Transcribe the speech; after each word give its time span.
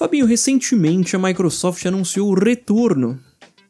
Fabinho, 0.00 0.24
recentemente 0.24 1.14
a 1.14 1.18
Microsoft 1.18 1.84
anunciou 1.84 2.30
o 2.30 2.34
retorno 2.34 3.20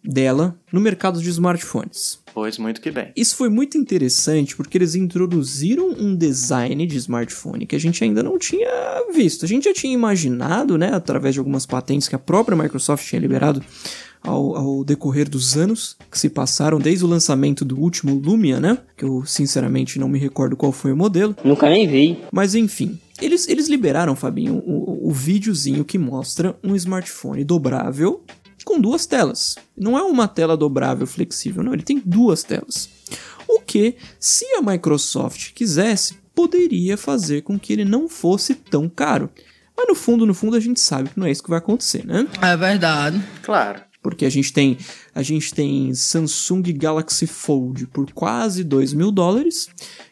dela 0.01 0.57
no 0.73 0.81
mercado 0.81 1.21
de 1.21 1.29
smartphones. 1.29 2.21
Pois 2.33 2.57
muito 2.57 2.81
que 2.81 2.93
bem. 2.93 3.11
Isso 3.17 3.35
foi 3.35 3.49
muito 3.49 3.77
interessante 3.77 4.55
porque 4.55 4.79
eles 4.79 4.95
introduziram 4.95 5.91
um 5.91 6.15
design 6.15 6.87
de 6.87 6.97
smartphone 6.99 7.67
que 7.67 7.75
a 7.75 7.81
gente 7.81 8.05
ainda 8.05 8.23
não 8.23 8.39
tinha 8.39 8.71
visto. 9.13 9.45
A 9.45 9.49
gente 9.49 9.65
já 9.65 9.75
tinha 9.75 9.93
imaginado, 9.93 10.79
né, 10.79 10.95
através 10.95 11.35
de 11.35 11.41
algumas 11.41 11.67
patentes 11.67 12.07
que 12.07 12.15
a 12.15 12.19
própria 12.21 12.57
Microsoft 12.57 13.05
tinha 13.05 13.21
liberado 13.21 13.61
ao, 14.23 14.57
ao, 14.57 14.85
decorrer 14.85 15.29
dos 15.29 15.57
anos 15.57 15.97
que 16.09 16.19
se 16.19 16.29
passaram 16.29 16.79
desde 16.79 17.05
o 17.05 17.09
lançamento 17.09 17.65
do 17.65 17.77
último 17.77 18.15
Lumia, 18.15 18.61
né? 18.61 18.79
Que 18.97 19.05
eu 19.05 19.25
sinceramente 19.27 19.99
não 19.99 20.09
me 20.09 20.19
recordo 20.19 20.57
qual 20.57 20.71
foi 20.71 20.93
o 20.93 20.97
modelo. 20.97 21.35
Nunca 21.43 21.69
nem 21.69 21.89
vi. 21.89 22.19
Mas 22.31 22.55
enfim, 22.55 23.01
eles, 23.21 23.49
eles 23.49 23.69
liberaram, 23.69 24.17
Fabinho, 24.17 24.63
o, 24.67 25.09
o 25.09 25.13
videozinho 25.13 25.85
que 25.85 25.99
mostra 25.99 26.57
um 26.63 26.75
smartphone 26.77 27.45
dobrável 27.45 28.25
com 28.65 28.81
duas 28.81 29.07
telas. 29.07 29.57
Não 29.77 29.99
é 29.99 30.03
uma 30.03 30.29
tela 30.29 30.57
dobrável 30.57 31.07
flexível, 31.07 31.63
não, 31.63 31.73
ele 31.73 31.83
tem 31.83 32.01
duas 32.05 32.43
telas. 32.43 32.89
O 33.49 33.61
que, 33.61 33.97
se 34.19 34.45
a 34.55 34.63
Microsoft 34.63 35.53
quisesse, 35.55 36.15
poderia 36.35 36.97
fazer 36.97 37.43
com 37.43 37.59
que 37.59 37.73
ele 37.73 37.85
não 37.85 38.09
fosse 38.09 38.55
tão 38.55 38.89
caro. 38.89 39.31
Mas 39.77 39.89
no 39.89 39.95
fundo, 39.95 40.27
no 40.27 40.35
fundo, 40.35 40.57
a 40.57 40.61
gente 40.61 40.79
sabe 40.79 41.09
que 41.11 41.19
não 41.19 41.27
é 41.27 41.31
isso 41.31 41.43
que 41.43 41.51
vai 41.51 41.59
acontecer, 41.59 42.07
né? 42.07 42.27
É 42.43 42.57
verdade. 42.57 43.21
Claro. 43.43 43.83
Porque 44.03 44.25
a 44.25 44.31
gente 44.31 44.53
tem 44.53 44.79
a 45.15 45.23
gente 45.23 45.53
tem 45.53 45.95
Samsung 45.95 46.63
Galaxy 46.73 47.27
Fold 47.27 47.87
por 47.89 48.11
quase 48.13 48.65
2 48.65 48.95
mil 48.95 49.11
dólares 49.11 49.69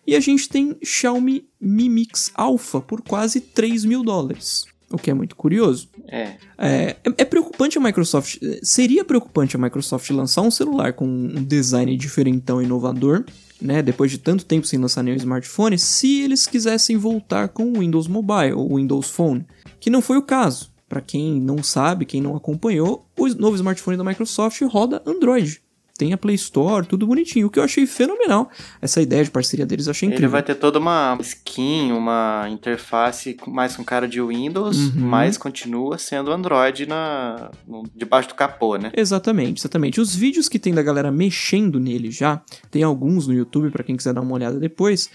e 0.07 0.15
a 0.15 0.21
gente 0.21 0.49
tem 0.49 0.77
Xiaomi 0.85 1.47
Mi 1.61 1.89
Mix 1.89 2.31
Alpha 2.35 2.81
por 2.81 3.01
quase 3.03 3.41
3 3.41 3.85
mil 3.85 4.03
dólares. 4.03 4.67
O 4.91 4.97
que 4.97 5.11
é 5.11 5.15
muito 5.15 5.37
curioso. 5.37 5.89
É. 6.07 6.37
é. 6.57 6.97
É, 7.19 7.25
preocupante 7.25 7.77
a 7.77 7.81
Microsoft. 7.81 8.39
Seria 8.63 9.05
preocupante 9.05 9.55
a 9.55 9.59
Microsoft 9.59 10.09
lançar 10.11 10.41
um 10.41 10.51
celular 10.51 10.95
com 10.95 11.07
um 11.07 11.45
design 11.45 11.95
diferentão 11.97 12.63
inovador, 12.63 13.25
né? 13.61 13.83
Depois 13.83 14.11
de 14.11 14.17
tanto 14.17 14.47
tempo 14.47 14.67
sem 14.67 14.79
lançar 14.79 15.03
nenhum 15.03 15.17
smartphone, 15.17 15.79
se 15.79 16.23
eles 16.23 16.47
quisessem 16.47 16.97
voltar 16.97 17.49
com 17.49 17.65
o 17.65 17.81
Windows 17.81 18.09
Mobile 18.09 18.55
ou 18.55 18.77
Windows 18.77 19.11
Phone, 19.11 19.45
que 19.79 19.91
não 19.91 20.01
foi 20.01 20.17
o 20.17 20.23
caso. 20.23 20.71
Para 20.89 21.01
quem 21.01 21.41
não 21.41 21.63
sabe, 21.63 22.07
quem 22.07 22.21
não 22.21 22.35
acompanhou, 22.35 23.07
o 23.17 23.29
novo 23.29 23.57
smartphone 23.57 23.97
da 23.97 24.05
Microsoft 24.05 24.61
roda 24.63 25.03
Android. 25.07 25.61
Tem 25.99 26.13
a 26.13 26.17
Play 26.17 26.37
Store, 26.37 26.87
tudo 26.87 27.09
bonitinho, 27.09 27.49
o 27.49 27.51
que 27.51 27.59
eu 27.59 27.65
achei 27.65 27.85
fenomenal. 27.85 28.49
Essa 28.81 29.03
ideia 29.03 29.25
de 29.25 29.33
parceria 29.33 29.67
deles 29.67 29.89
eu 29.89 29.91
achei 29.91 30.07
incrível. 30.07 30.27
Ele 30.27 30.33
vai 30.33 30.45
ter 30.45 30.55
toda 30.55 30.79
uma 30.79 31.19
skin, 31.21 31.91
uma 31.91 32.47
interface 32.49 33.37
mais 33.49 33.75
com 33.75 33.83
cara 33.83 34.07
de 34.07 34.23
Windows, 34.23 34.79
uhum. 34.79 34.93
mas 34.95 35.37
continua 35.37 35.99
sendo 35.99 36.31
Android 36.31 36.87
na, 36.87 37.51
no, 37.67 37.83
debaixo 37.97 38.29
do 38.29 38.37
capô, 38.37 38.77
né? 38.77 38.93
Exatamente, 38.97 39.61
exatamente. 39.61 40.01
Os 40.01 40.15
vídeos 40.15 40.49
que 40.49 40.61
tem 40.61 40.73
da 40.73 40.85
galera 40.85 41.11
mexendo 41.11 41.81
nele 41.81 42.13
já, 42.13 42.41
tem 42.71 42.85
alguns 42.85 43.27
no 43.27 43.35
YouTube 43.35 43.73
para 43.73 43.83
quem 43.83 43.97
quiser 43.97 44.15
dar 44.15 44.21
uma 44.21 44.35
olhada 44.35 44.61
depois 44.61 45.11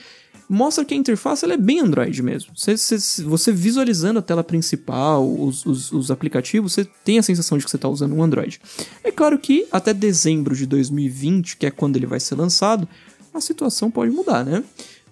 mostra 0.49 0.85
que 0.85 0.93
a 0.93 0.97
interface 0.97 1.43
ela 1.43 1.53
é 1.53 1.57
bem 1.57 1.79
Android 1.79 2.21
mesmo. 2.21 2.51
Você, 2.55 2.77
você, 2.77 3.23
você 3.23 3.51
visualizando 3.51 4.19
a 4.19 4.21
tela 4.21 4.43
principal, 4.43 5.27
os, 5.27 5.65
os, 5.65 5.91
os, 5.91 6.11
aplicativos, 6.11 6.73
você 6.73 6.87
tem 7.03 7.19
a 7.19 7.23
sensação 7.23 7.57
de 7.57 7.63
que 7.63 7.69
você 7.69 7.77
está 7.77 7.89
usando 7.89 8.13
um 8.13 8.23
Android. 8.23 8.59
É 9.03 9.11
claro 9.11 9.37
que 9.37 9.67
até 9.71 9.93
dezembro 9.93 10.55
de 10.55 10.65
2020, 10.65 11.57
que 11.57 11.65
é 11.65 11.71
quando 11.71 11.97
ele 11.97 12.05
vai 12.05 12.19
ser 12.19 12.35
lançado, 12.35 12.87
a 13.33 13.41
situação 13.41 13.89
pode 13.89 14.11
mudar, 14.11 14.45
né? 14.45 14.63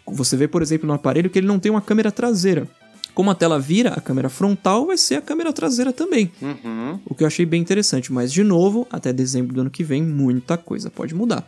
Você 0.05 0.35
vê, 0.35 0.47
por 0.47 0.61
exemplo, 0.61 0.87
no 0.87 0.93
aparelho 0.93 1.29
que 1.29 1.39
ele 1.39 1.47
não 1.47 1.59
tem 1.59 1.71
uma 1.71 1.81
câmera 1.81 2.11
traseira. 2.11 2.67
Como 3.13 3.29
a 3.29 3.35
tela 3.35 3.59
vira, 3.59 3.89
a 3.89 4.01
câmera 4.01 4.29
frontal 4.29 4.85
vai 4.85 4.97
ser 4.97 5.15
a 5.15 5.21
câmera 5.21 5.51
traseira 5.51 5.91
também. 5.91 6.31
Uhum. 6.41 6.99
O 7.05 7.13
que 7.13 7.23
eu 7.23 7.27
achei 7.27 7.45
bem 7.45 7.61
interessante. 7.61 8.11
Mas, 8.11 8.31
de 8.31 8.43
novo, 8.43 8.87
até 8.89 9.11
dezembro 9.11 9.53
do 9.53 9.61
ano 9.61 9.69
que 9.69 9.83
vem, 9.83 10.01
muita 10.01 10.57
coisa 10.57 10.89
pode 10.89 11.13
mudar. 11.13 11.45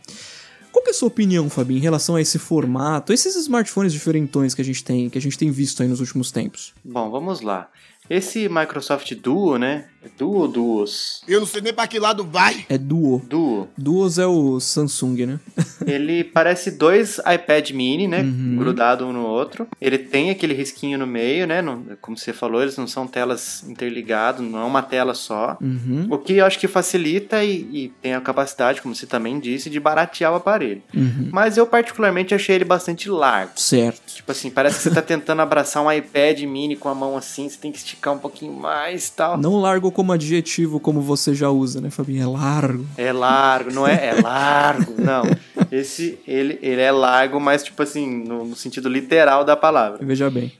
Qual 0.84 0.88
é 0.88 0.90
a 0.90 0.98
sua 0.98 1.08
opinião, 1.08 1.48
Fabi, 1.48 1.76
em 1.76 1.80
relação 1.80 2.14
a 2.14 2.20
esse 2.20 2.38
formato, 2.38 3.10
esses 3.10 3.34
smartphones 3.36 3.90
diferentões 3.90 4.54
que 4.54 4.60
a 4.60 4.64
gente 4.64 4.84
tem, 4.84 5.08
que 5.08 5.16
a 5.16 5.20
gente 5.20 5.38
tem 5.38 5.50
visto 5.50 5.82
aí 5.82 5.88
nos 5.88 5.98
últimos 5.98 6.30
tempos? 6.30 6.74
Bom, 6.84 7.10
vamos 7.10 7.40
lá. 7.40 7.70
Esse 8.08 8.50
Microsoft 8.50 9.14
Duo, 9.14 9.56
né? 9.56 9.86
É 10.04 10.08
Duo 10.18 10.40
ou 10.40 10.48
Duos? 10.48 11.22
Eu 11.26 11.40
não 11.40 11.46
sei 11.46 11.62
nem 11.62 11.72
pra 11.72 11.86
que 11.86 11.98
lado 11.98 12.22
vai. 12.22 12.66
É 12.68 12.76
Duo. 12.76 13.22
Duo. 13.26 13.66
Duos 13.78 14.18
é 14.18 14.26
o 14.26 14.60
Samsung, 14.60 15.24
né? 15.24 15.40
ele 15.86 16.22
parece 16.22 16.72
dois 16.72 17.18
iPad 17.20 17.70
mini, 17.70 18.06
né? 18.06 18.20
Uhum. 18.20 18.56
Grudado 18.58 19.06
um 19.06 19.12
no 19.14 19.23
outro. 19.44 19.68
Ele 19.80 19.98
tem 19.98 20.30
aquele 20.30 20.54
risquinho 20.54 20.98
no 20.98 21.06
meio, 21.06 21.46
né? 21.46 21.62
Não, 21.62 21.84
como 22.00 22.16
você 22.16 22.32
falou, 22.32 22.62
eles 22.62 22.76
não 22.76 22.86
são 22.86 23.06
telas 23.06 23.64
interligadas, 23.68 24.40
não 24.40 24.58
é 24.58 24.64
uma 24.64 24.82
tela 24.82 25.14
só. 25.14 25.56
Uhum. 25.60 26.08
O 26.10 26.18
que 26.18 26.34
eu 26.34 26.46
acho 26.46 26.58
que 26.58 26.66
facilita 26.66 27.44
e, 27.44 27.68
e, 27.72 27.92
tem 28.00 28.14
a 28.14 28.20
capacidade, 28.20 28.80
como 28.80 28.94
você 28.94 29.06
também 29.06 29.38
disse, 29.38 29.70
de 29.70 29.78
baratear 29.78 30.32
o 30.32 30.36
aparelho. 30.36 30.82
Uhum. 30.94 31.28
Mas 31.32 31.56
eu 31.56 31.66
particularmente 31.66 32.34
achei 32.34 32.56
ele 32.56 32.64
bastante 32.64 33.08
largo. 33.08 33.52
Certo. 33.56 34.14
Tipo 34.14 34.32
assim, 34.32 34.50
parece 34.50 34.76
que 34.76 34.82
você 34.82 34.90
tá 34.90 35.02
tentando 35.02 35.42
abraçar 35.42 35.82
um 35.82 35.92
iPad 35.92 36.40
mini 36.42 36.76
com 36.76 36.88
a 36.88 36.94
mão 36.94 37.16
assim, 37.16 37.48
você 37.48 37.58
tem 37.58 37.70
que 37.70 37.78
esticar 37.78 38.14
um 38.14 38.18
pouquinho 38.18 38.52
mais 38.52 39.08
e 39.08 39.12
tal. 39.12 39.38
Não 39.38 39.60
largo 39.60 39.90
como 39.92 40.12
adjetivo 40.12 40.80
como 40.80 41.00
você 41.00 41.34
já 41.34 41.50
usa, 41.50 41.80
né, 41.80 41.90
Fabinho? 41.90 42.22
É 42.22 42.26
largo. 42.26 42.86
É 42.96 43.12
largo, 43.12 43.72
não 43.72 43.86
é? 43.86 44.06
É 44.06 44.20
largo. 44.20 44.94
Não. 44.98 45.24
Esse, 45.70 46.18
ele, 46.26 46.58
ele 46.62 46.80
é 46.80 46.90
largo, 46.90 47.38
mas 47.40 47.62
tipo 47.62 47.82
assim, 47.82 48.24
no, 48.24 48.44
no 48.44 48.56
sentido 48.56 48.88
literal 48.88 49.44
da 49.44 49.56
palavra. 49.56 50.04
Veja 50.04 50.30
bem. 50.30 50.52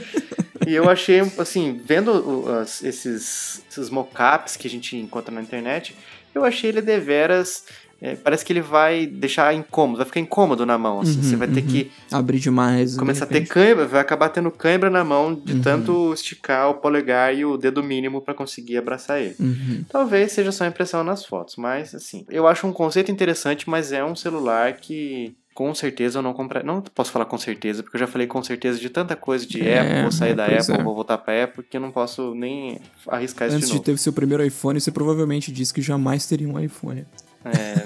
e 0.66 0.74
eu 0.74 0.88
achei, 0.88 1.20
assim, 1.38 1.80
vendo 1.84 2.12
os, 2.12 2.82
esses, 2.82 3.62
esses 3.70 3.90
mockups 3.90 4.56
que 4.56 4.66
a 4.66 4.70
gente 4.70 4.96
encontra 4.96 5.34
na 5.34 5.42
internet, 5.42 5.94
eu 6.34 6.44
achei 6.44 6.70
ele 6.70 6.80
deveras 6.80 7.64
é, 8.02 8.16
parece 8.16 8.44
que 8.44 8.52
ele 8.52 8.62
vai 8.62 9.06
deixar 9.06 9.54
incômodo, 9.54 9.98
vai 9.98 10.06
ficar 10.06 10.20
incômodo 10.20 10.64
na 10.64 10.78
mão, 10.78 11.00
assim. 11.00 11.16
Uhum, 11.16 11.22
você 11.22 11.36
vai 11.36 11.48
ter 11.48 11.60
uhum. 11.60 11.66
que 11.66 11.90
abrir 12.10 12.38
demais. 12.38 12.96
Começar 12.96 13.24
a 13.24 13.28
ter 13.28 13.46
cãibra, 13.46 13.86
vai 13.86 14.00
acabar 14.00 14.30
tendo 14.30 14.50
cãibra 14.50 14.88
na 14.88 15.04
mão 15.04 15.34
de 15.34 15.54
uhum. 15.54 15.60
tanto 15.60 16.14
esticar 16.14 16.70
o 16.70 16.74
polegar 16.74 17.34
e 17.34 17.44
o 17.44 17.58
dedo 17.58 17.82
mínimo 17.82 18.22
para 18.22 18.32
conseguir 18.32 18.78
abraçar 18.78 19.20
ele. 19.20 19.36
Uhum. 19.38 19.84
Talvez 19.88 20.32
seja 20.32 20.50
só 20.50 20.64
impressão 20.64 21.04
nas 21.04 21.26
fotos, 21.26 21.56
mas 21.56 21.94
assim, 21.94 22.24
eu 22.30 22.46
acho 22.46 22.66
um 22.66 22.72
conceito 22.72 23.12
interessante, 23.12 23.68
mas 23.68 23.92
é 23.92 24.02
um 24.02 24.16
celular 24.16 24.72
que 24.74 25.36
com 25.52 25.74
certeza 25.74 26.20
eu 26.20 26.22
não 26.22 26.32
comprei. 26.32 26.62
Não 26.62 26.80
posso 26.80 27.12
falar 27.12 27.26
com 27.26 27.36
certeza, 27.36 27.82
porque 27.82 27.96
eu 27.96 28.00
já 28.00 28.06
falei 28.06 28.26
com 28.26 28.42
certeza 28.42 28.78
de 28.78 28.88
tanta 28.88 29.14
coisa 29.14 29.46
de 29.46 29.60
é, 29.60 29.80
Apple, 29.80 30.02
vou 30.02 30.12
sair 30.12 30.34
da 30.34 30.46
Apple, 30.46 30.74
é. 30.74 30.82
vou 30.82 30.94
voltar 30.94 31.18
pra 31.18 31.44
Apple, 31.44 31.62
que 31.68 31.76
eu 31.76 31.80
não 31.82 31.90
posso 31.90 32.34
nem 32.34 32.80
arriscar 33.06 33.48
isso 33.48 33.56
Antes 33.56 33.68
de 33.68 33.74
novo. 33.74 33.82
Antes 33.82 33.92
de 33.92 33.98
ter 33.98 33.98
seu 33.98 34.12
primeiro 34.14 34.42
iPhone, 34.42 34.80
você 34.80 34.90
provavelmente 34.90 35.52
disse 35.52 35.74
que 35.74 35.82
jamais 35.82 36.24
teria 36.26 36.48
um 36.48 36.58
iPhone. 36.58 37.04
É, 37.44 37.79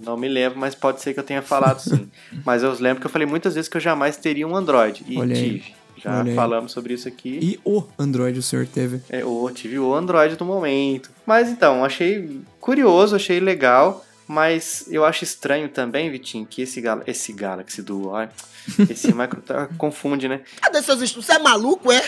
não, 0.00 0.16
me 0.16 0.28
lembro, 0.28 0.58
mas 0.58 0.74
pode 0.74 1.00
ser 1.00 1.14
que 1.14 1.20
eu 1.20 1.24
tenha 1.24 1.42
falado 1.42 1.80
sim. 1.80 2.08
Mas 2.44 2.62
eu 2.62 2.72
lembro 2.78 3.00
que 3.00 3.06
eu 3.06 3.10
falei 3.10 3.26
muitas 3.26 3.54
vezes 3.54 3.68
que 3.68 3.76
eu 3.76 3.80
jamais 3.80 4.16
teria 4.16 4.46
um 4.46 4.56
Android. 4.56 5.04
E 5.06 5.18
Olha 5.18 5.34
tive. 5.34 5.64
Aí. 5.66 5.82
Já 6.02 6.18
Olha 6.18 6.34
falamos 6.34 6.72
aí. 6.72 6.74
sobre 6.74 6.94
isso 6.94 7.06
aqui. 7.06 7.38
E 7.40 7.60
o 7.64 7.84
Android 7.98 8.38
o 8.38 8.42
senhor 8.42 8.66
teve? 8.66 9.00
É, 9.08 9.24
o, 9.24 9.48
tive 9.50 9.78
o 9.78 9.94
Android 9.94 10.36
do 10.36 10.44
momento. 10.44 11.10
Mas 11.24 11.48
então, 11.48 11.84
achei 11.84 12.40
curioso, 12.60 13.14
achei 13.14 13.38
legal. 13.38 14.04
Mas 14.26 14.86
eu 14.88 15.04
acho 15.04 15.24
estranho 15.24 15.68
também, 15.68 16.10
Vitinho, 16.10 16.46
que 16.46 16.62
esse, 16.62 16.80
Gal 16.80 17.02
esse 17.06 17.32
Galaxy 17.32 17.82
Duo, 17.82 18.12
esse 18.88 19.12
micro 19.14 19.42
confunde, 19.76 20.28
né? 20.28 20.40
Cadê 20.60 20.80
seus 20.80 21.02
estudos? 21.02 21.26
Você 21.26 21.32
é 21.32 21.38
maluco, 21.38 21.92
é? 21.92 22.02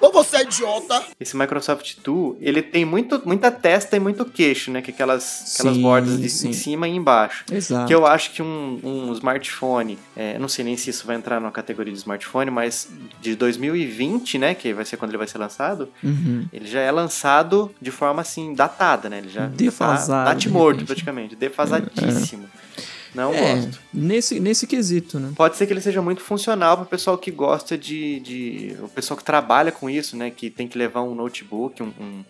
Ou 0.00 0.12
você 0.12 0.38
é 0.38 0.42
idiota? 0.42 1.02
Esse 1.18 1.36
Microsoft 1.36 1.96
Tool, 2.02 2.36
ele 2.40 2.62
tem 2.62 2.84
muito, 2.84 3.20
muita 3.24 3.50
testa 3.50 3.96
e 3.96 4.00
muito 4.00 4.24
queixo, 4.24 4.70
né? 4.70 4.80
Que 4.80 4.90
aquelas, 4.90 5.54
aquelas 5.54 5.76
sim, 5.76 5.82
bordas 5.82 6.18
de, 6.18 6.48
em 6.48 6.52
cima 6.52 6.88
e 6.88 6.96
embaixo. 6.96 7.44
Exato. 7.50 7.86
Que 7.86 7.94
eu 7.94 8.06
acho 8.06 8.32
que 8.32 8.42
um, 8.42 8.80
um 8.82 9.12
smartphone, 9.12 9.98
é, 10.16 10.38
não 10.38 10.48
sei 10.48 10.64
nem 10.64 10.76
se 10.76 10.90
isso 10.90 11.06
vai 11.06 11.16
entrar 11.16 11.40
na 11.40 11.50
categoria 11.50 11.92
de 11.92 11.98
smartphone, 11.98 12.50
mas 12.50 12.88
de 13.20 13.34
2020, 13.36 14.38
né? 14.38 14.54
Que 14.54 14.72
vai 14.72 14.84
ser 14.84 14.96
quando 14.96 15.10
ele 15.10 15.18
vai 15.18 15.28
ser 15.28 15.38
lançado, 15.38 15.88
uhum. 16.02 16.46
ele 16.52 16.66
já 16.66 16.80
é 16.80 16.90
lançado 16.90 17.70
de 17.80 17.90
forma 17.90 18.22
assim, 18.22 18.54
datada, 18.54 19.08
né? 19.08 19.18
Ele 19.18 19.28
já 19.28 19.46
Defasado. 19.46 20.30
Tá, 20.30 20.34
tá 20.34 20.50
morto 20.50 20.84
praticamente, 20.84 21.36
defasadíssimo. 21.36 22.48
É. 22.76 22.89
Não 23.14 23.34
é, 23.34 23.56
gosto. 23.56 23.80
Nesse, 23.92 24.40
nesse 24.40 24.66
quesito, 24.66 25.18
né? 25.18 25.32
Pode 25.36 25.56
ser 25.56 25.66
que 25.66 25.72
ele 25.72 25.80
seja 25.80 26.00
muito 26.00 26.22
funcional 26.22 26.76
para 26.76 26.84
o 26.84 26.88
pessoal 26.88 27.18
que 27.18 27.30
gosta 27.30 27.76
de, 27.76 28.20
de. 28.20 28.76
O 28.82 28.88
pessoal 28.88 29.16
que 29.16 29.24
trabalha 29.24 29.72
com 29.72 29.90
isso, 29.90 30.16
né? 30.16 30.30
Que 30.30 30.50
tem 30.50 30.68
que 30.68 30.78
levar 30.78 31.02
um 31.02 31.14
notebook, 31.14 31.82
um, 31.82 31.92
um 32.00 32.24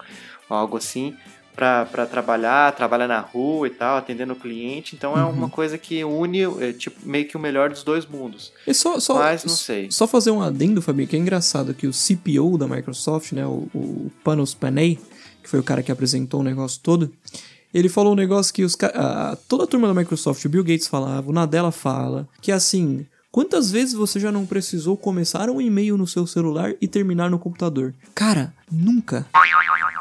algo 0.49 0.77
assim, 0.77 1.15
para 1.55 2.07
trabalhar, 2.07 2.75
trabalha 2.75 3.07
na 3.07 3.21
rua 3.21 3.67
e 3.67 3.71
tal, 3.71 3.99
atendendo 3.99 4.33
o 4.33 4.37
cliente. 4.37 4.97
Então 4.97 5.19
é 5.19 5.23
uhum. 5.23 5.31
uma 5.31 5.49
coisa 5.51 5.77
que 5.77 6.03
une 6.03 6.43
é, 6.43 6.73
tipo, 6.73 6.97
meio 7.07 7.27
que 7.27 7.37
o 7.37 7.41
melhor 7.41 7.69
dos 7.69 7.83
dois 7.83 8.07
mundos. 8.07 8.53
E 8.67 8.73
só, 8.73 8.99
só, 8.99 9.15
Mas 9.17 9.45
não 9.45 9.55
sei. 9.55 9.91
Só 9.91 10.07
fazer 10.07 10.31
um 10.31 10.41
adendo, 10.41 10.81
Fabinho, 10.81 11.09
que 11.09 11.17
é 11.17 11.19
engraçado 11.19 11.75
que 11.75 11.87
o 11.87 11.93
CPO 11.93 12.57
da 12.57 12.67
Microsoft, 12.67 13.33
né? 13.33 13.47
O, 13.47 13.69
o 13.75 14.11
Panos 14.25 14.55
Panay, 14.55 14.99
que 15.43 15.49
foi 15.49 15.61
o 15.61 15.65
cara 15.65 15.83
que 15.83 15.93
apresentou 15.93 16.41
o 16.41 16.45
negócio 16.45 16.81
todo 16.83 17.13
ele 17.73 17.89
falou 17.89 18.13
um 18.13 18.17
negócio 18.17 18.53
que 18.53 18.65
os, 18.65 18.77
a, 18.83 19.37
toda 19.49 19.65
a 19.65 19.67
turma 19.67 19.89
da 19.89 19.95
Microsoft, 19.95 20.45
o 20.45 20.49
Bill 20.49 20.65
Gates 20.65 20.89
falava, 20.89 21.29
o 21.29 21.33
Nadella 21.33 21.71
fala, 21.71 22.29
que 22.41 22.51
assim, 22.51 23.07
quantas 23.31 23.71
vezes 23.71 23.95
você 23.95 24.19
já 24.19 24.33
não 24.33 24.47
precisou 24.47 24.97
começar 24.97 25.49
um 25.49 25.61
e-mail 25.61 25.97
no 25.97 26.07
seu 26.07 26.27
celular 26.27 26.75
e 26.81 26.89
terminar 26.89 27.31
no 27.31 27.39
computador? 27.39 27.95
Cara, 28.15 28.53
nunca. 28.71 29.27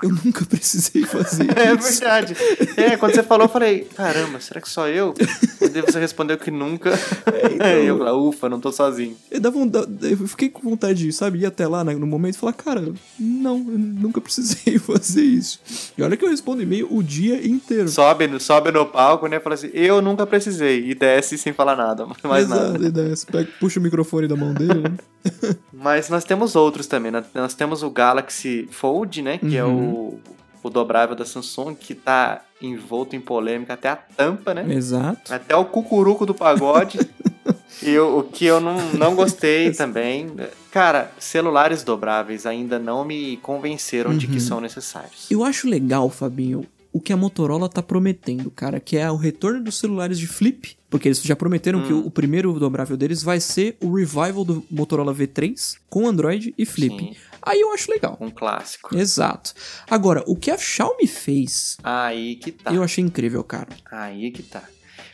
Eu 0.02 0.10
nunca 0.24 0.46
precisei 0.46 1.04
fazer 1.04 1.48
É 1.58 1.74
isso. 1.74 2.00
verdade. 2.00 2.36
É, 2.78 2.96
quando 2.98 3.14
você 3.16 3.24
falou, 3.24 3.46
eu 3.46 3.50
falei, 3.52 3.82
caramba, 3.96 4.40
será 4.40 4.62
que 4.62 4.70
só 4.70 4.88
eu? 4.88 5.14
E 5.62 5.82
você 5.82 6.00
respondeu 6.00 6.38
que 6.38 6.50
nunca. 6.50 6.92
então- 7.54 7.68
E 7.68 7.86
eu 7.86 7.98
falei, 7.98 8.14
ufa, 8.14 8.48
não 8.50 8.60
tô 8.60 8.72
sozinho. 8.72 9.16
Eu, 9.30 9.40
dava 9.42 9.58
eu 9.60 10.28
fiquei 10.28 10.50
com 10.50 10.62
vontade 10.70 11.00
de, 11.06 11.12
sabe, 11.14 11.40
ir 11.40 11.46
até 11.46 11.68
lá 11.68 11.84
né, 11.84 11.94
no 11.96 12.08
momento 12.08 12.36
e 12.36 12.38
falar, 12.38 12.54
cara, 12.54 12.94
não, 13.20 13.58
eu 13.58 13.78
nunca 13.78 14.22
precisei 14.22 14.80
fazer 14.80 15.22
isso. 15.24 15.60
E 15.98 16.02
olha 16.02 16.16
que 16.16 16.24
eu 16.24 16.30
respondo 16.30 16.62
e-mail 16.62 16.88
o 16.90 17.04
dia 17.04 17.46
inteiro. 17.46 17.90
Sobe, 17.90 18.28
no- 18.28 18.40
sobe 18.40 18.72
no 18.72 18.86
palco, 18.86 19.28
né? 19.28 19.40
Fala 19.40 19.56
assim, 19.56 19.70
eu 19.74 20.02
nunca 20.02 20.26
precisei. 20.26 20.90
E 20.90 20.96
desce 20.96 21.38
sem 21.38 21.52
falar 21.54 21.76
nada, 21.76 22.06
mais 22.24 22.46
Exato, 22.46 22.80
nada. 22.80 22.88
e 22.88 23.32
pega- 23.32 23.50
puxa 23.60 23.80
o 23.80 23.84
microfone 23.84 24.28
da 24.28 24.36
mão 24.36 24.54
dele, 24.54 24.80
né? 24.80 24.92
Mas 25.74 26.10
nós 26.10 26.24
temos 26.24 26.56
outros 26.56 26.88
também. 26.88 27.12
né? 27.12 27.24
Nós 27.34 27.54
temos 27.54 27.84
o 27.84 27.90
Galaxy 27.90 28.68
Fold, 28.72 29.22
né? 29.22 29.38
Que 29.38 29.58
é 29.58 29.64
o, 29.66 30.20
o 30.64 30.70
dobrável 30.70 31.16
da 31.16 31.26
Samsung, 31.26 31.76
que 31.76 31.94
tá 31.96 32.42
envolto 32.62 33.16
em 33.16 33.22
polêmica 33.22 33.74
até 33.74 33.90
a 33.90 33.96
tampa, 33.96 34.54
né? 34.54 34.66
Exato. 34.74 35.34
Até 35.34 35.56
o 35.56 35.66
cucuruco 35.66 36.26
do 36.26 36.34
pagode. 36.34 37.00
e 37.84 37.98
o, 37.98 38.20
o 38.20 38.24
que 38.24 38.46
eu 38.46 38.60
não, 38.60 38.78
não 38.94 39.16
gostei 39.16 39.72
também. 39.72 40.32
Cara, 40.72 41.12
celulares 41.20 41.84
dobráveis 41.84 42.46
ainda 42.46 42.78
não 42.78 43.04
me 43.06 43.38
convenceram 43.38 44.18
de 44.18 44.28
que 44.28 44.34
Uhum. 44.34 44.40
são 44.40 44.62
necessários. 44.62 45.30
Eu 45.32 45.44
acho 45.44 45.68
legal, 45.68 46.10
Fabinho, 46.10 46.66
o 46.92 47.00
que 47.00 47.14
a 47.14 47.18
Motorola 47.18 47.70
tá 47.70 47.82
prometendo, 47.82 48.50
cara, 48.52 48.80
que 48.80 48.98
é 48.98 49.10
o 49.12 49.16
retorno 49.16 49.62
dos 49.64 49.78
celulares 49.80 50.18
de 50.20 50.28
flip, 50.28 50.78
porque 50.90 51.08
eles 51.08 51.22
já 51.22 51.36
prometeram 51.36 51.84
que 51.84 51.94
o, 51.94 52.10
primeiro 52.10 52.52
dobrável 52.60 52.98
deles 52.98 53.22
vai 53.22 53.40
ser 53.40 53.78
o 53.82 53.94
revival 53.96 54.44
do 54.44 54.66
Motorola 54.72 55.14
V3 55.14 55.78
com 55.90 56.08
Android 56.08 56.54
e 56.58 56.66
flip. 56.66 56.98
Sim. 56.98 57.16
Aí 57.42 57.62
eu 57.62 57.72
acho 57.72 57.92
legal. 57.92 58.18
Um 58.20 58.30
clássico. 58.30 58.98
Exato. 58.98 59.54
Agora, 59.90 60.24
o 60.28 60.36
que 60.36 60.52
a 60.52 60.58
Xiaomi 60.58 61.08
fez, 61.08 61.78
Aí 61.84 62.36
que 62.36 62.52
tá. 62.52 62.74
eu 62.74 62.84
achei 62.84 63.04
incrível, 63.04 63.44
cara. 63.44 63.70
Aí 63.92 64.32
que 64.32 64.44
tá. 64.44 64.64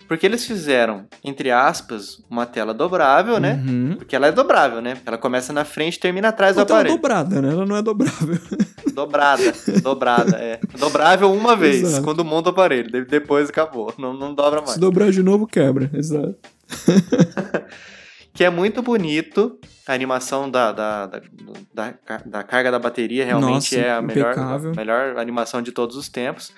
Porque 0.08 0.26
eles 0.26 0.46
fizeram, 0.46 1.08
entre 1.24 1.52
aspas, 1.52 2.24
uma 2.30 2.46
tela 2.46 2.74
dobrável, 2.74 3.40
né? 3.40 3.62
Uhum. 3.66 3.96
Porque 3.98 4.16
ela 4.16 4.28
é 4.28 4.32
dobrável, 4.32 4.82
né? 4.82 4.98
Ela 5.06 5.18
começa 5.18 5.52
na 5.52 5.66
frente 5.66 5.96
e 5.96 6.00
termina 6.00 6.30
atrás 6.30 6.56
do 6.56 6.60
Uma 6.60 6.66
tela 6.66 6.80
aparelho. 6.80 6.96
dobrada, 6.96 7.42
né? 7.42 7.52
Ela 7.52 7.66
não 7.66 7.76
é 7.76 7.82
dobrável. 7.82 8.40
Dobrada, 8.96 9.54
dobrada, 9.84 10.38
é. 10.38 10.60
Dobrável 10.80 11.32
uma 11.32 11.56
vez, 11.56 11.84
Exato. 11.84 12.04
quando 12.04 12.24
monta 12.26 12.50
o 12.50 12.52
aparelho. 12.52 12.90
de- 12.92 13.06
Depois 13.06 13.50
acabou, 13.50 13.94
não, 13.98 14.14
não 14.14 14.34
dobra 14.34 14.62
mais. 14.62 14.72
Se 14.72 14.80
dobrar 14.80 15.12
de 15.12 15.22
novo, 15.22 15.46
quebra. 15.46 15.90
Exato. 15.94 16.36
Que 18.34 18.44
é 18.44 18.50
muito 18.50 18.82
bonito. 18.82 19.58
A 19.88 19.94
animação 19.94 20.50
da, 20.50 20.72
da, 20.72 21.06
da, 21.06 21.22
da, 21.74 21.94
da 22.26 22.44
carga 22.44 22.72
da 22.72 22.80
bateria 22.80 23.26
realmente 23.26 23.76
Nossa, 23.76 23.78
é 23.78 23.92
a 23.92 24.02
melhor, 24.02 24.38
a 24.38 24.58
melhor 24.60 25.18
animação 25.18 25.62
de 25.62 25.72
todos 25.72 25.96
os 25.96 26.10
tempos. 26.10 26.52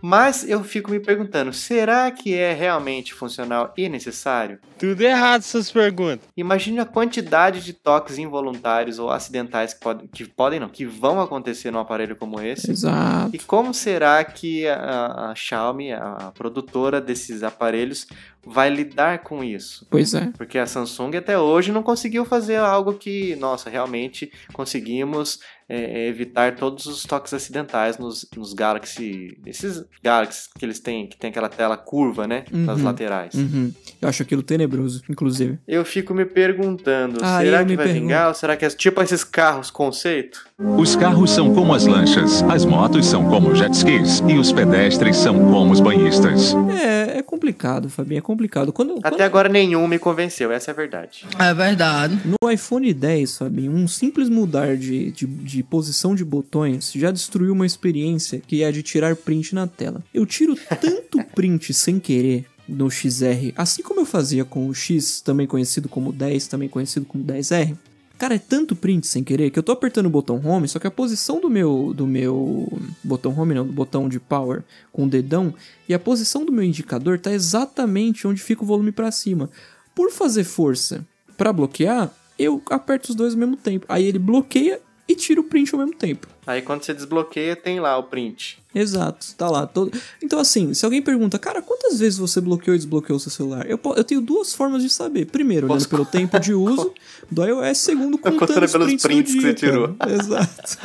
Mas 0.00 0.48
eu 0.48 0.62
fico 0.62 0.90
me 0.90 1.00
perguntando, 1.00 1.52
será 1.52 2.10
que 2.10 2.34
é 2.34 2.52
realmente 2.52 3.12
funcional 3.12 3.72
e 3.76 3.88
necessário? 3.88 4.58
Tudo 4.78 5.02
errado 5.02 5.40
essas 5.40 5.70
perguntas. 5.70 6.26
Imagine 6.36 6.78
a 6.80 6.86
quantidade 6.86 7.62
de 7.62 7.72
toques 7.72 8.16
involuntários 8.16 8.98
ou 8.98 9.10
acidentais 9.10 9.74
que, 9.74 9.80
podem 9.80 10.06
que 10.06 10.24
podem 10.24 10.60
não, 10.60 10.68
que 10.68 10.86
vão 10.86 11.20
acontecer 11.20 11.70
num 11.70 11.78
aparelho 11.78 12.16
como 12.16 12.40
esse. 12.40 12.70
Exato. 12.70 13.34
E 13.34 13.38
como 13.38 13.74
será 13.74 14.22
que 14.24 14.66
a, 14.68 15.30
a 15.30 15.34
Xiaomi, 15.34 15.92
a 15.92 16.32
produtora 16.34 17.00
desses 17.00 17.42
aparelhos, 17.42 18.06
vai 18.44 18.70
lidar 18.70 19.18
com 19.18 19.44
isso? 19.44 19.86
Pois 19.90 20.14
é. 20.14 20.30
Porque 20.36 20.58
a 20.58 20.66
Samsung 20.66 21.16
até 21.16 21.38
hoje 21.38 21.72
não 21.72 21.82
conseguiu 21.82 22.24
fazer 22.24 22.58
algo 22.70 22.98
que, 22.98 23.36
nossa, 23.36 23.70
realmente 23.70 24.30
conseguimos 24.52 25.40
é, 25.72 26.08
evitar 26.08 26.56
todos 26.56 26.86
os 26.86 27.04
toques 27.04 27.32
acidentais 27.32 27.96
nos, 27.96 28.26
nos 28.36 28.52
Galaxy. 28.52 29.38
Esses 29.46 29.84
Galaxy 30.02 30.48
que 30.58 30.64
eles 30.64 30.80
têm, 30.80 31.06
que 31.06 31.16
tem 31.16 31.30
aquela 31.30 31.48
tela 31.48 31.76
curva, 31.76 32.26
né? 32.26 32.44
Uhum. 32.52 32.82
laterais. 32.82 33.34
Uhum. 33.34 33.72
Eu 34.02 34.08
acho 34.08 34.22
aquilo 34.22 34.42
tenebroso, 34.42 35.02
inclusive. 35.08 35.58
Eu 35.68 35.84
fico 35.84 36.12
me 36.12 36.24
perguntando, 36.24 37.20
Ah, 37.22 37.40
será 37.40 37.64
que 37.64 37.76
vai 37.76 37.86
pergunto. 37.86 38.02
vingar? 38.02 38.28
Ou 38.28 38.34
será 38.34 38.56
que 38.56 38.64
é 38.64 38.68
tipo 38.68 39.00
esses 39.00 39.22
carros 39.22 39.70
conceito? 39.70 40.44
Os 40.58 40.96
carros 40.96 41.30
são 41.30 41.54
como 41.54 41.72
as 41.72 41.86
lanchas, 41.86 42.42
as 42.42 42.64
motos 42.64 43.06
são 43.06 43.24
como 43.28 43.54
jet 43.54 43.72
skis 43.72 44.20
e 44.28 44.34
os 44.38 44.52
pedestres 44.52 45.16
são 45.16 45.38
como 45.38 45.72
os 45.72 45.80
banhistas. 45.80 46.54
É, 46.82 47.18
é 47.18 47.22
complicado, 47.22 47.88
Fabinho, 47.88 48.18
é 48.18 48.22
complicado. 48.22 48.72
Quando, 48.72 48.94
quando 49.00 49.06
Até 49.14 49.24
agora 49.24 49.48
nenhum 49.48 49.86
me 49.86 49.98
convenceu, 49.98 50.50
essa 50.50 50.70
é 50.70 50.72
a 50.72 50.74
verdade. 50.74 51.24
É 51.38 51.54
verdade. 51.54 52.18
no 52.24 52.50
iPhone 52.50 52.92
10, 52.92 53.38
Fabinho, 53.38 53.72
um 53.72 53.86
simples 53.86 54.28
mudar 54.28 54.76
de, 54.76 55.12
de, 55.12 55.26
de 55.26 55.59
posição 55.62 56.14
de 56.14 56.24
botões 56.24 56.92
já 56.94 57.10
destruiu 57.10 57.52
uma 57.52 57.66
experiência 57.66 58.40
que 58.40 58.62
é 58.62 58.66
a 58.66 58.70
de 58.70 58.82
tirar 58.82 59.16
print 59.16 59.54
na 59.54 59.66
tela. 59.66 60.02
Eu 60.12 60.24
tiro 60.26 60.56
tanto 60.80 61.22
print 61.34 61.72
sem 61.74 61.98
querer 61.98 62.46
no 62.68 62.90
XR, 62.90 63.52
assim 63.56 63.82
como 63.82 64.00
eu 64.00 64.06
fazia 64.06 64.44
com 64.44 64.68
o 64.68 64.74
X, 64.74 65.20
também 65.20 65.46
conhecido 65.46 65.88
como 65.88 66.12
10, 66.12 66.46
também 66.46 66.68
conhecido 66.68 67.04
como 67.04 67.24
10R. 67.24 67.76
Cara, 68.16 68.34
é 68.34 68.38
tanto 68.38 68.76
print 68.76 69.06
sem 69.06 69.24
querer 69.24 69.50
que 69.50 69.58
eu 69.58 69.62
tô 69.62 69.72
apertando 69.72 70.04
o 70.04 70.10
botão 70.10 70.40
home, 70.44 70.68
só 70.68 70.78
que 70.78 70.86
a 70.86 70.90
posição 70.90 71.40
do 71.40 71.48
meu 71.48 71.94
do 71.94 72.06
meu 72.06 72.70
botão 73.02 73.36
home 73.36 73.54
não, 73.54 73.66
do 73.66 73.72
botão 73.72 74.10
de 74.10 74.20
power 74.20 74.62
com 74.92 75.04
o 75.04 75.08
dedão 75.08 75.54
e 75.88 75.94
a 75.94 75.98
posição 75.98 76.44
do 76.44 76.52
meu 76.52 76.62
indicador 76.62 77.18
tá 77.18 77.32
exatamente 77.32 78.26
onde 78.26 78.42
fica 78.42 78.62
o 78.62 78.66
volume 78.66 78.92
pra 78.92 79.10
cima. 79.10 79.48
Por 79.94 80.12
fazer 80.12 80.44
força 80.44 81.04
pra 81.34 81.50
bloquear, 81.50 82.14
eu 82.38 82.62
aperto 82.68 83.08
os 83.08 83.14
dois 83.14 83.32
ao 83.32 83.40
mesmo 83.40 83.56
tempo. 83.56 83.86
Aí 83.88 84.04
ele 84.04 84.18
bloqueia 84.18 84.80
e 85.10 85.14
tira 85.16 85.40
o 85.40 85.44
print 85.44 85.74
ao 85.74 85.80
mesmo 85.80 85.94
tempo. 85.96 86.28
Aí 86.46 86.62
quando 86.62 86.84
você 86.84 86.94
desbloqueia, 86.94 87.56
tem 87.56 87.80
lá 87.80 87.98
o 87.98 88.04
print. 88.04 88.58
Exato, 88.72 89.34
tá 89.36 89.50
lá. 89.50 89.66
Todo... 89.66 89.90
Então, 90.22 90.38
assim, 90.38 90.72
se 90.72 90.84
alguém 90.84 91.02
pergunta, 91.02 91.38
cara, 91.38 91.60
quantas 91.60 91.98
vezes 91.98 92.18
você 92.18 92.40
bloqueou 92.40 92.74
e 92.74 92.78
desbloqueou 92.78 93.16
o 93.16 93.20
seu 93.20 93.30
celular? 93.30 93.68
Eu, 93.68 93.78
eu 93.96 94.04
tenho 94.04 94.20
duas 94.20 94.54
formas 94.54 94.82
de 94.82 94.88
saber. 94.88 95.26
Primeiro, 95.26 95.66
olhando 95.66 95.78
Posso- 95.78 95.88
pelo 95.88 96.04
tempo 96.06 96.38
de 96.38 96.54
uso 96.54 96.92
do 97.30 97.44
iOS. 97.44 97.78
Segundo, 97.78 98.16
contando 98.18 98.64
os 98.64 98.72
pelos 98.72 98.86
prints, 98.86 99.02
do 99.02 99.08
prints 99.08 99.32
que 99.34 99.40
dia, 99.40 99.48
você 99.48 99.54
tirou. 99.54 99.94
cara. 99.94 100.12
Exato. 100.14 100.78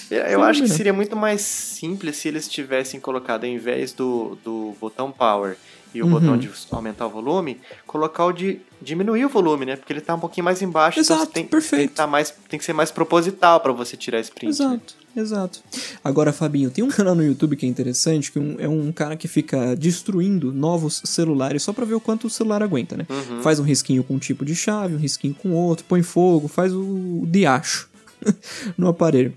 Eu 0.10 0.44
acho 0.44 0.62
que 0.62 0.69
seria 0.69 0.94
muito 0.94 1.16
mais 1.16 1.42
simples 1.42 2.18
se 2.18 2.27
eles 2.27 2.48
tivessem 2.48 3.00
colocado, 3.00 3.44
ao 3.44 3.50
invés 3.50 3.92
do, 3.92 4.38
do 4.44 4.74
botão 4.80 5.12
power 5.12 5.57
e 5.95 6.01
o 6.01 6.06
Uhum. 6.06 6.12
botão 6.12 6.38
de 6.38 6.50
aumentar 6.71 7.07
o 7.07 7.09
volume, 7.09 7.57
colocar 7.88 8.25
o 8.25 8.31
de 8.31 8.59
diminuir 8.81 9.25
o 9.25 9.30
volume, 9.30 9.65
né? 9.65 9.75
Porque 9.75 9.92
ele 9.94 10.01
tá 10.01 10.13
um 10.15 10.19
pouquinho 10.19 10.44
mais 10.45 10.62
embaixo. 10.62 11.00
então 11.00 11.15
Exato, 11.15 11.30
você 11.31 11.33
tem, 11.33 11.45
perfeito. 11.45 11.79
Tem 11.79 11.88
que, 11.88 11.93
tá 11.96 12.05
mais, 12.08 12.34
tem 12.50 12.60
que 12.60 12.65
ser 12.65 12.74
mais 12.74 12.91
proposital 12.91 13.60
pra 13.60 13.72
você 13.72 13.96
tirar 13.98 14.19
esse 14.19 14.31
print. 14.31 14.46
né? 14.60 14.65
Exato, 14.65 14.93
exato. 15.15 15.60
Agora, 16.03 16.31
Fabinho, 16.34 16.69
tem 16.69 16.84
um 16.84 16.89
canal 16.89 17.15
no 17.15 17.24
YouTube 17.24 17.55
que 17.55 17.65
é 17.65 17.69
interessante, 17.69 18.31
que 18.31 18.38
um- 18.39 18.55
é 18.60 18.67
um 18.67 18.91
cara 18.91 19.15
que 19.15 19.27
fica 19.27 19.75
destruindo 19.75 20.51
novos 20.51 21.01
celulares 21.05 21.63
só 21.63 21.72
pra 21.74 21.86
ver 21.86 21.96
o 21.96 22.00
quanto 22.00 22.27
o 22.27 22.29
celular 22.29 22.62
aguenta, 22.62 22.96
né? 22.98 23.05
Uhum. 23.10 23.41
Faz 23.41 23.60
um 23.60 23.63
risquinho 23.63 24.03
com 24.03 24.15
um 24.15 24.19
tipo 24.19 24.43
de 24.46 24.55
chave, 24.55 24.93
um 24.96 25.00
risquinho 25.00 25.34
com 25.34 25.51
outro, 25.51 25.86
põe 25.88 26.03
fogo, 26.03 26.48
faz 26.48 26.74
o 26.74 27.24
diacho 27.27 27.89
no 28.77 28.88
aparelho. 28.88 29.34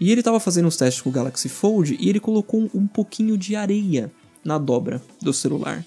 E 0.00 0.10
ele 0.10 0.22
tava 0.22 0.40
fazendo 0.40 0.66
uns 0.66 0.76
testes 0.76 1.02
com 1.02 1.10
o 1.10 1.12
Galaxy 1.12 1.48
Fold 1.48 1.96
e 2.00 2.08
ele 2.08 2.18
colocou 2.20 2.70
um 2.74 2.86
pouquinho 2.86 3.36
de 3.36 3.54
areia 3.54 4.10
na 4.44 4.56
dobra 4.56 5.02
do 5.20 5.32
celular. 5.32 5.84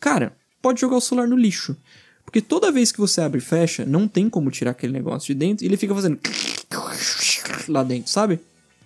Cara, 0.00 0.32
pode 0.62 0.80
jogar 0.80 0.96
o 0.96 1.00
celular 1.00 1.26
no 1.26 1.36
lixo. 1.36 1.76
Porque 2.24 2.40
toda 2.42 2.70
vez 2.70 2.92
que 2.92 2.98
você 3.00 3.20
abre 3.22 3.38
e 3.38 3.42
fecha, 3.42 3.86
não 3.86 4.06
tem 4.06 4.28
como 4.28 4.50
tirar 4.50 4.72
aquele 4.72 4.92
negócio 4.92 5.28
de 5.28 5.34
dentro 5.34 5.64
e 5.64 5.68
ele 5.68 5.78
fica 5.78 5.94
fazendo 5.94 6.18
lá 7.68 7.82
dentro, 7.82 8.10
sabe? 8.10 8.38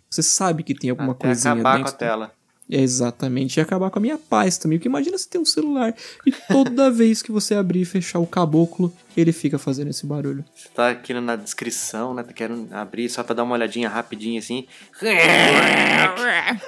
Você 0.09 0.23
sabe 0.23 0.63
que 0.63 0.75
tem 0.75 0.91
alguma 0.91 1.13
Até 1.13 1.27
coisinha 1.27 1.55
acabar 1.55 1.77
dentro. 1.79 1.91
com 1.91 1.97
a 1.97 1.99
tela. 1.99 2.33
Exatamente, 2.71 3.57
e 3.57 3.61
acabar 3.61 3.91
com 3.91 3.99
a 3.99 4.03
minha 4.03 4.17
paz 4.17 4.57
também. 4.57 4.79
Porque 4.79 4.89
imagina 4.89 5.19
você 5.19 5.29
ter 5.29 5.39
um 5.39 5.45
celular 5.45 5.95
e 6.25 6.31
toda 6.31 6.89
vez 6.93 7.21
que 7.21 7.33
você 7.33 7.55
abrir 7.55 7.81
e 7.83 7.85
fechar 7.85 8.19
o 8.19 8.27
caboclo, 8.27 8.93
ele 9.17 9.33
fica 9.33 9.59
fazendo 9.59 9.91
esse 9.91 10.07
barulho. 10.07 10.45
Você 10.55 10.69
tá 10.75 10.91
aqui 10.91 11.13
na 11.13 11.37
descrição, 11.37 12.15
né? 12.15 12.23
Tá 12.23 12.33
querendo 12.33 12.73
abrir 12.73 13.09
só 13.11 13.23
pra 13.23 13.35
dar 13.35 13.43
uma 13.43 13.55
olhadinha 13.55 13.89
rapidinho 13.89 14.39
assim. 14.39 14.67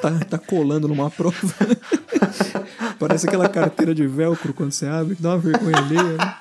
Tá, 0.03 0.19
tá 0.29 0.39
colando 0.39 0.89
numa 0.89 1.11
prova. 1.11 1.39
Parece 2.99 3.26
aquela 3.26 3.49
carteira 3.49 3.95
de 3.95 4.07
velcro 4.07 4.53
quando 4.53 4.73
você 4.73 4.87
abre, 4.87 5.17
que 5.17 5.23
dá 5.23 5.31
uma 5.31 5.38
vergonha 5.38 5.76
alheia, 5.76 6.03
né? 6.03 6.37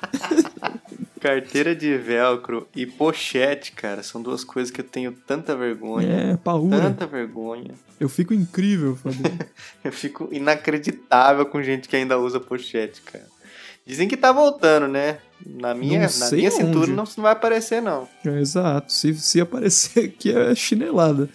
Carteira 1.20 1.74
de 1.74 1.96
velcro 1.96 2.68
e 2.76 2.84
pochete, 2.84 3.72
cara, 3.72 4.02
são 4.02 4.20
duas 4.20 4.44
coisas 4.44 4.70
que 4.70 4.82
eu 4.82 4.84
tenho 4.84 5.10
tanta 5.12 5.56
vergonha. 5.56 6.06
É, 6.06 6.36
paura. 6.36 6.80
Tanta 6.80 7.06
vergonha. 7.06 7.70
Eu 7.98 8.08
fico 8.10 8.34
incrível, 8.34 8.94
Fabinho. 8.96 9.38
Eu 9.82 9.92
fico 9.92 10.28
inacreditável 10.30 11.46
com 11.46 11.62
gente 11.62 11.88
que 11.88 11.96
ainda 11.96 12.18
usa 12.18 12.38
pochete, 12.38 13.00
cara. 13.00 13.26
Dizem 13.86 14.08
que 14.08 14.16
tá 14.16 14.32
voltando, 14.32 14.88
né? 14.88 15.18
Na 15.46 15.74
minha, 15.74 16.08
na 16.18 16.30
minha 16.30 16.50
cintura 16.50 16.86
não, 16.88 17.04
não 17.04 17.22
vai 17.22 17.32
aparecer, 17.32 17.82
não. 17.82 18.08
É, 18.24 18.40
exato, 18.40 18.92
se, 18.92 19.14
se 19.14 19.40
aparecer 19.40 20.06
aqui 20.06 20.30
é 20.30 20.54
chinelada. 20.54 21.28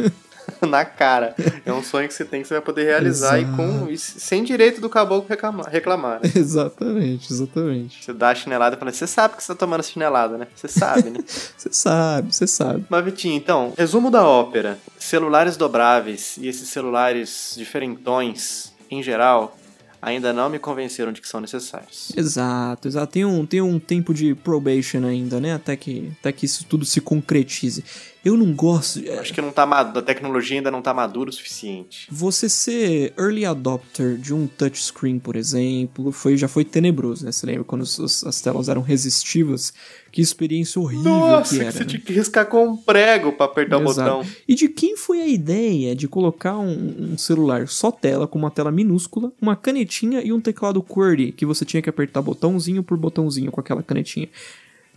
na 0.66 0.84
cara. 0.84 1.34
É 1.64 1.72
um 1.72 1.82
sonho 1.82 2.08
que 2.08 2.14
você 2.14 2.24
tem 2.24 2.42
que 2.42 2.48
você 2.48 2.54
vai 2.54 2.62
poder 2.62 2.84
realizar 2.84 3.38
e, 3.38 3.44
com, 3.44 3.88
e 3.90 3.98
sem 3.98 4.44
direito 4.44 4.80
do 4.80 4.88
caboclo 4.88 5.28
reclamar. 5.28 5.68
reclamar 5.68 6.20
né? 6.20 6.30
Exatamente, 6.36 7.32
exatamente. 7.32 8.04
Você 8.04 8.12
dá 8.12 8.30
a 8.30 8.34
chinelada 8.34 8.76
e 8.76 8.78
fala, 8.78 8.92
você 8.92 9.06
sabe 9.06 9.36
que 9.36 9.42
você 9.42 9.52
tá 9.52 9.58
tomando 9.58 9.82
chinelada, 9.82 10.38
né? 10.38 10.46
Você 10.54 10.68
sabe, 10.68 11.10
né? 11.10 11.18
Você 11.56 11.72
sabe, 11.72 12.34
você 12.34 12.46
sabe. 12.46 12.84
Mas, 12.88 13.04
Vitinho, 13.04 13.34
então, 13.34 13.72
resumo 13.76 14.10
da 14.10 14.24
ópera. 14.24 14.78
Celulares 14.98 15.56
dobráveis 15.56 16.36
e 16.40 16.48
esses 16.48 16.68
celulares 16.68 17.54
diferentões, 17.56 18.72
em 18.90 19.02
geral, 19.02 19.56
ainda 20.00 20.32
não 20.32 20.48
me 20.48 20.58
convenceram 20.58 21.12
de 21.12 21.20
que 21.20 21.28
são 21.28 21.40
necessários. 21.40 22.12
Exato, 22.16 22.88
exato. 22.88 23.12
Tem 23.12 23.24
um, 23.24 23.44
tem 23.44 23.60
um 23.60 23.78
tempo 23.78 24.14
de 24.14 24.34
probation 24.34 25.04
ainda, 25.04 25.40
né? 25.40 25.54
Até 25.54 25.76
que, 25.76 26.12
até 26.20 26.30
que 26.32 26.46
isso 26.46 26.64
tudo 26.64 26.84
se 26.84 27.00
concretize. 27.00 27.84
Eu 28.26 28.36
não 28.36 28.52
gosto. 28.52 28.98
é, 29.06 29.20
Acho 29.20 29.32
que 29.32 29.40
não 29.40 29.52
tá 29.52 29.64
maduro, 29.64 30.00
a 30.00 30.02
tecnologia 30.02 30.56
ainda 30.56 30.68
não 30.68 30.82
tá 30.82 30.92
madura 30.92 31.30
o 31.30 31.32
suficiente. 31.32 32.08
Você 32.10 32.48
ser 32.48 33.14
early 33.16 33.44
adopter 33.46 34.16
de 34.16 34.34
um 34.34 34.48
touchscreen, 34.48 35.20
por 35.20 35.36
exemplo, 35.36 36.10
foi, 36.10 36.36
já 36.36 36.48
foi 36.48 36.64
tenebroso, 36.64 37.24
né? 37.24 37.30
Você 37.30 37.46
lembra 37.46 37.62
quando 37.62 37.82
os- 37.82 38.24
as 38.24 38.40
telas 38.40 38.68
eram 38.68 38.82
resistivas? 38.82 39.72
Que 40.10 40.20
experiência 40.22 40.80
horrível 40.80 41.04
Nossa, 41.12 41.50
que 41.50 41.56
que 41.58 41.62
era. 41.62 41.72
você 41.72 41.78
né? 41.80 41.84
tinha 41.84 42.00
que 42.00 42.12
riscar 42.12 42.46
com 42.46 42.66
um 42.66 42.76
prego 42.76 43.30
pra 43.32 43.46
apertar 43.46 43.78
o 43.78 43.82
Exato. 43.88 44.10
botão. 44.18 44.32
E 44.48 44.54
de 44.56 44.66
quem 44.68 44.96
foi 44.96 45.20
a 45.20 45.26
ideia 45.28 45.94
de 45.94 46.08
colocar 46.08 46.58
um, 46.58 47.12
um 47.12 47.18
celular 47.18 47.68
só 47.68 47.92
tela, 47.92 48.26
com 48.26 48.38
uma 48.38 48.50
tela 48.50 48.72
minúscula, 48.72 49.30
uma 49.40 49.54
canetinha 49.54 50.20
e 50.22 50.32
um 50.32 50.40
teclado 50.40 50.82
QWERTY, 50.82 51.30
que 51.32 51.46
você 51.46 51.64
tinha 51.64 51.80
que 51.82 51.88
apertar 51.90 52.22
botãozinho 52.22 52.82
por 52.82 52.96
botãozinho 52.96 53.52
com 53.52 53.60
aquela 53.60 53.82
canetinha 53.84 54.28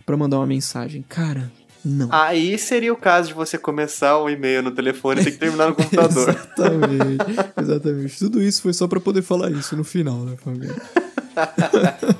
pra 0.04 0.16
mandar 0.16 0.38
uma 0.38 0.46
mensagem? 0.46 1.04
Cara, 1.08 1.52
não. 1.84 2.08
Aí 2.12 2.58
seria 2.58 2.92
o 2.92 2.96
caso 2.96 3.28
de 3.28 3.34
você 3.34 3.56
começar 3.56 4.18
o 4.18 4.28
e-mail 4.28 4.62
no 4.62 4.70
telefone 4.70 5.20
e 5.20 5.24
ter 5.24 5.30
que 5.32 5.38
terminar 5.38 5.68
no 5.68 5.74
computador. 5.76 6.28
Exatamente, 6.28 7.24
exatamente. 7.60 8.18
Tudo 8.18 8.42
isso 8.42 8.62
foi 8.62 8.72
só 8.72 8.86
pra 8.86 9.00
poder 9.00 9.22
falar 9.22 9.50
isso 9.50 9.76
no 9.76 9.84
final, 9.84 10.18
né, 10.24 10.36
família? 10.36 10.74